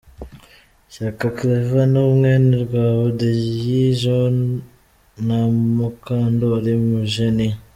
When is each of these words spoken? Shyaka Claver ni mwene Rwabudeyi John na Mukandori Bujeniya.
Shyaka 0.93 1.25
Claver 1.37 1.85
ni 1.93 2.01
mwene 2.15 2.53
Rwabudeyi 2.63 3.79
John 4.01 4.35
na 5.25 5.39
Mukandori 5.75 6.73
Bujeniya. 6.83 7.57